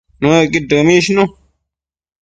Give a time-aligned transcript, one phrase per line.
[0.21, 1.23] Nuëcqud dëmishnu